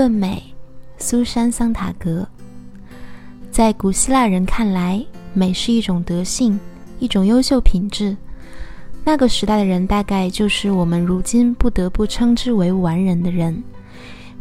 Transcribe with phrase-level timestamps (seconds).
[0.00, 0.42] 论美，
[0.96, 2.26] 苏珊·桑塔格。
[3.50, 6.58] 在古希腊人看来，美是一种德性，
[6.98, 8.16] 一种优秀品质。
[9.04, 13.62] 那个时代的人，大概就是我们如今不得不称之为完人的人。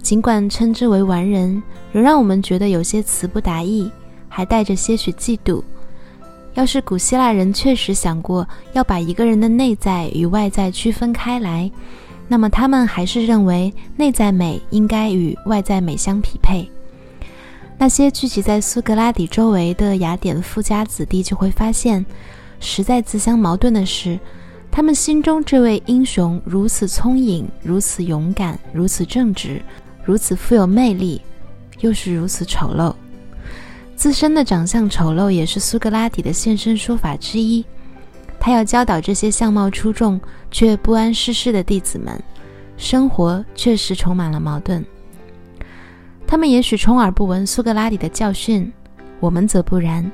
[0.00, 3.90] 尽管称之为完人，仍让我们觉得有些词不达意，
[4.28, 5.60] 还带着些许嫉妒。
[6.54, 11.68] 要是古希腊人确实想过要把一个人的内在与外在区分开来，
[12.28, 16.70] 那么他们还是认为内在美应该与外在美相匹配。
[17.78, 22.04] 那些聚集在苏格拉底周围的雅典富家子弟就会发现，
[22.60, 24.18] 实在自相矛盾的是，
[24.70, 29.62] 他们心中这位英雄如此聪颖，如此勇敢，如此正直，
[30.04, 31.22] 如此富有魅力，
[31.80, 32.94] 又是如此丑陋。
[33.96, 37.64] 自身的长相丑陋也是苏格拉底的现身说法之一。
[38.48, 40.18] 他要教导这些相貌出众
[40.50, 42.18] 却不谙世事的弟子们，
[42.78, 44.82] 生活确实充满了矛盾。
[46.26, 48.72] 他们也许充耳不闻苏格拉底的教训，
[49.20, 50.10] 我们则不然。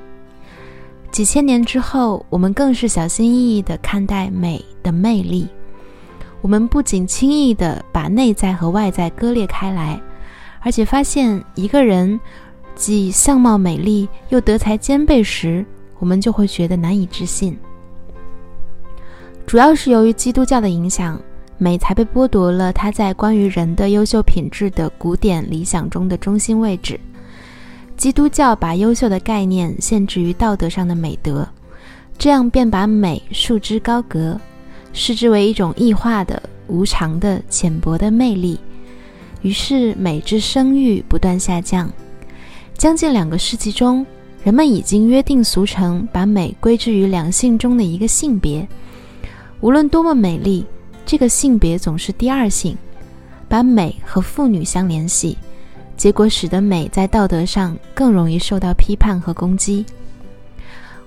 [1.11, 5.47] 几千年之后，我们更是小心翼翼地看待美的魅力。
[6.41, 9.97] 我们不仅轻易地把内在和外在割裂开来，
[10.59, 12.19] 而且发现一个人。
[12.75, 15.65] 既相貌美丽又德才兼备时，
[15.99, 17.57] 我们就会觉得难以置信。
[19.55, 21.17] 主要是由于基督教的影响，
[21.57, 26.99] 美才被剥夺了它在关于人的优秀品质的古典理想中的中心位置。
[27.95, 31.47] 基督教把优秀的概念限制于道德上的美德，
[32.17, 34.37] 这样便把美束之高阁，
[34.91, 38.59] 视之为一种异化的、无常的、浅薄的魅力。
[39.41, 41.89] 于是，美之声誉不断下降。
[42.77, 44.05] 将近两个世纪中，
[44.43, 48.67] 人们已经约定俗成，把美归之于两性中的一个性别。
[49.61, 50.65] 无论多么美丽，
[51.05, 52.77] 这个性别总是第二性，
[53.47, 55.37] 把美和妇女相联系，
[55.97, 59.85] 结果使得美在道德上更容易受到批判和攻击。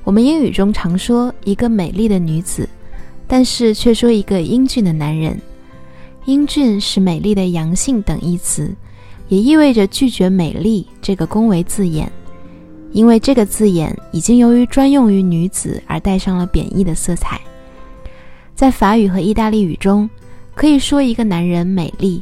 [0.05, 2.69] 我们英语中常说一个美丽的女子，
[3.27, 5.41] 但是却说一个英俊的男人。
[6.25, 8.75] 英俊是美丽的阳性等义词。
[9.29, 12.11] 也意味着拒绝“美丽”这个恭维字眼，
[12.93, 17.39] 因为这个字眼已经由于专用于女子而带上了贬义的色彩。
[18.59, 20.11] 在法语和意大利语中，
[20.57, 22.21] 可以说一个男人美丽，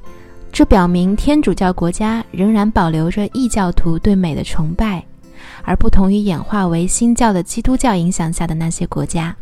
[0.53, 5.03] 这表明天主教国家仍然保留着异教徒对美的崇拜，
[5.63, 9.35] 而不同于演化为新教的基督教影响下的那些国家。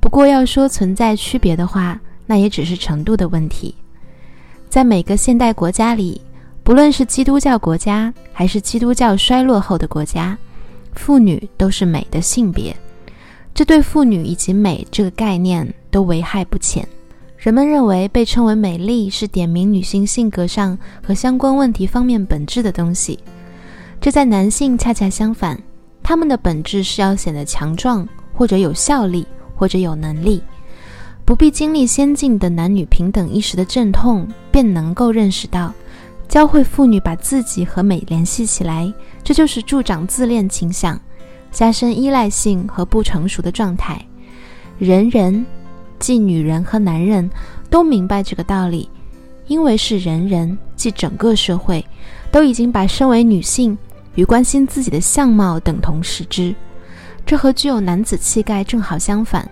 [0.00, 3.74] 不过，要说存在区别的话，那也只是程度的问题。
[4.70, 6.18] 在每个现代国家里。
[6.62, 10.34] 不论是基督教国家还是基督教衰落后的国家，
[10.94, 12.74] 妇女都是美的性别，
[13.54, 16.86] 这对妇女以及美这个概念都危害不浅。
[17.38, 20.76] 人们认为被称为美丽是点明女性性格上
[21.06, 23.20] 和相关问题方面本质的东西，
[24.00, 25.62] 这在男性恰恰相反，
[26.02, 30.42] 他们的本质是要显得强壮或者有效力或者有能力，
[31.24, 35.72] 不必经历先进的男女平等意识的阵痛，便能够认识到。
[36.26, 40.98] 教会妇女把自己和美联系起来，这就是助长自恋倾向、
[41.54, 44.04] 加深依赖性和不成熟的状态。
[44.76, 45.46] 人人，
[46.00, 47.30] 即女人和男人，
[47.70, 48.90] 都明白这个道理，
[49.46, 51.82] 因为是人人，即整个社会，
[52.32, 53.78] 都已经把身为女性
[54.16, 56.52] 与关心自己的相貌等同视之。
[57.24, 59.48] 这和具有男子气概正好相反。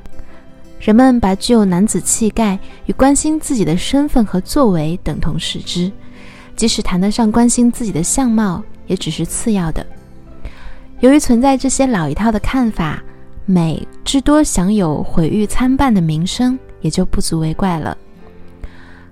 [0.80, 5.90] 人们把具有男子气概与关心自己的身份和作为等同视之。
[6.56, 9.86] 即使谈得上关心自己的相貌，也只是次要的。
[11.02, 13.02] 由于存在这些老一套的看法，
[13.44, 17.98] 美至多享有毁誉参半的名声，也就不足为怪了。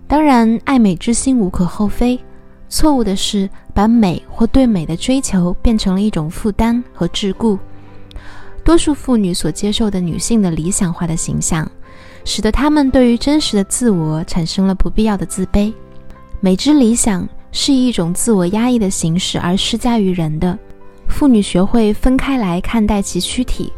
[0.06, 2.16] 当然，爱美之心无可厚非。
[2.68, 7.58] 错误的是，把美或对美的追求变成了一种负担和桎梏。
[8.62, 11.68] 多数妇女所接受的女性的理想化的形象，
[12.24, 15.74] 使得她们对于真实的自我产生了不必要的自卑。
[16.38, 20.56] 美之理想是以一种自我压抑的形式而施加于人的。
[21.10, 23.70] 妇女学会分开来看待其躯体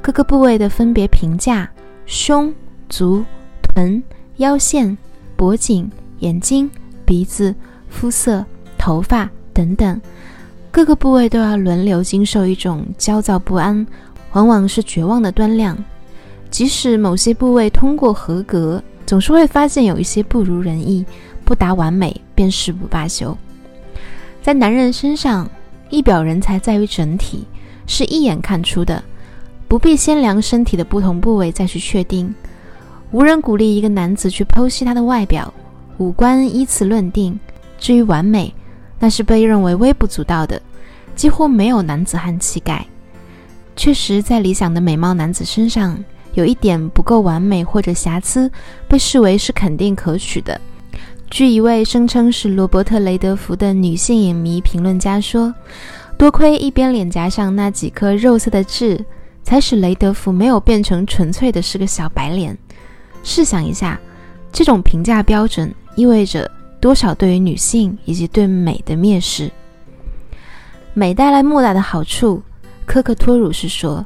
[0.00, 1.68] 各个部位的分别评价：
[2.06, 2.54] 胸、
[2.88, 3.22] 足、
[3.60, 4.02] 臀、
[4.36, 4.96] 腰线、
[5.36, 5.90] 脖颈、
[6.20, 6.70] 眼睛、
[7.04, 7.54] 鼻子、
[7.90, 8.42] 肤色、
[8.78, 10.00] 头发等等，
[10.70, 13.86] 各个部位都要轮流经受一种焦躁不安，
[14.32, 15.76] 往往是绝望的端量。
[16.50, 21.04] 即使某些部位通过合格，总是会发现有一些不如人意。
[21.44, 23.38] 不达完美便誓不罢休。
[24.42, 25.48] 在男人身上，
[25.88, 27.46] 一表人才在于整体，
[27.86, 29.02] 是一眼看出的，
[29.68, 32.34] 不必先量身体的不同部位再去确定。
[33.12, 35.52] 无人鼓励一个男子去剖析他的外表，
[35.98, 37.38] 五官依此论定。
[37.78, 38.52] 至于完美，
[38.98, 40.60] 那是被认为微不足道的，
[41.14, 42.84] 几乎没有男子汉气概。
[43.76, 46.02] 确实，在理想的美貌男子身上，
[46.34, 48.50] 有一点不够完美或者瑕疵，
[48.88, 50.60] 被视为是肯定可取的。
[51.30, 55.52] 据一位声称是罗伯特·雷德福的女性影迷评论家说
[56.16, 59.04] ：“多亏一边脸颊上那几颗肉色的痣，
[59.42, 62.56] 才使雷德福没有变成纯粹的是个小白脸。”
[63.22, 64.00] 试想一下，
[64.52, 66.50] 这种评价标准意味着
[66.80, 69.50] 多少对于女性以及对美的蔑视？
[70.94, 72.40] 美带来莫大的好处，
[72.86, 74.04] 科克托鲁是说，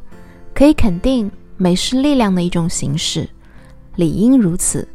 [0.55, 1.31] 可以肯定。
[1.63, 3.29] 美是力量的一种形式，
[3.97, 4.89] 理应如此。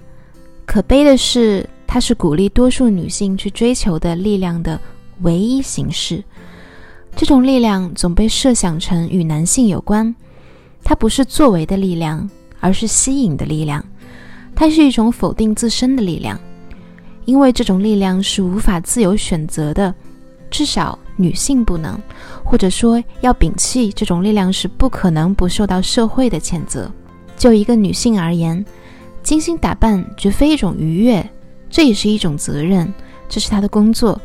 [0.66, 1.64] 可悲的是，
[1.96, 4.78] 它是鼓励多数女性去追求的力量的
[5.22, 6.22] 唯一形式。
[7.16, 10.14] 这种力量总被设想成与男性有关。
[10.84, 13.82] 它不是作为的力量，而是吸引的力量。
[14.54, 16.38] 它是一种否定自身的力量，
[17.24, 19.96] 因为这种力量是无法自由选择的。
[20.52, 21.98] 至少女性不能，
[22.44, 26.92] 或者说要摒弃这种力量是不可能不受到社会的谴责。
[27.38, 28.66] 就一个女性而言，
[29.24, 31.26] 精心打扮绝非一种愉悦，
[31.76, 32.90] 这也是一种责任，
[33.28, 34.18] 这是她的工作。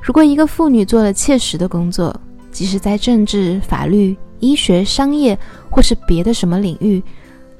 [0.00, 2.18] 如果一个妇女做了切实的工作，
[2.50, 5.38] 即使在政治、法律、医学、商业
[5.68, 7.02] 或是别的什么领域，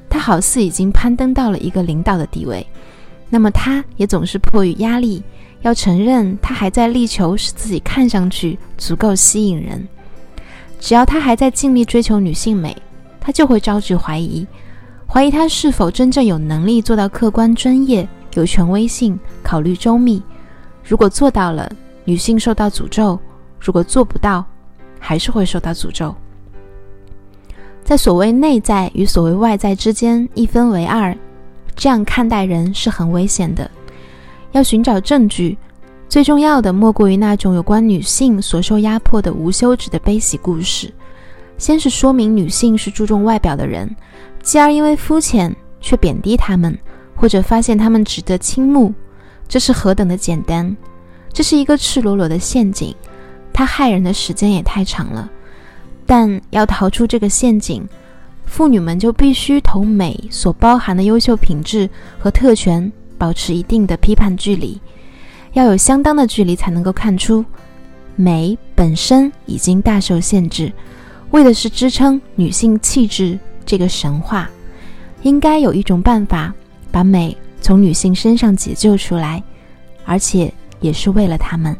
[0.09, 2.67] 她好似已经攀登到了一个领导的地位，
[3.29, 5.23] 那么她也总是迫于压力。
[5.61, 9.87] 要承认，他还在力求使自己看上去足够吸引人。
[10.81, 12.75] 只要他还在尽力追求女性美，
[13.21, 14.47] 他就会招致怀疑，
[15.07, 20.23] 怀疑他是否真正有能力做到客观、专业、有权威性、考虑周密。
[20.85, 21.71] 如果做到了，
[22.05, 23.19] 女性受到诅咒；
[23.61, 24.45] 如果做不到，
[24.99, 26.15] 还是会受到诅咒。
[27.85, 31.17] 在所谓内在与所谓外在之间一分为二，
[31.75, 33.71] 这样看待人是很危险的。
[34.53, 35.57] 要寻找证据，
[36.09, 40.93] 最重要的莫过于那种有关女性所受压迫的无休止的悲喜故事。
[41.57, 43.95] 先是说明女性是注重外表的人，
[44.43, 46.79] 继而因为肤浅却贬低她们，
[47.19, 48.95] 或者发现他们值得倾慕，
[49.49, 50.77] 这是何等的简单！
[51.33, 52.95] 这是一个赤裸裸的陷阱，
[53.53, 55.29] 它害人的时间也太长了。
[56.07, 57.87] 但要逃出这个陷阱，
[58.47, 62.91] 妇女们就必须同美所包含的优秀品质和特权。
[63.19, 64.81] 保持一定的批判距离，
[65.55, 67.45] 要有相当的距离才能够看出，
[68.15, 70.73] 美本身已经大受限制。
[71.33, 73.37] 为的是支撑女性气质
[73.67, 74.49] 这个神话，
[75.23, 76.55] 应该有一种办法
[76.91, 79.43] 把美从女性身上解救出来，
[80.05, 81.77] 而且也是为了她们。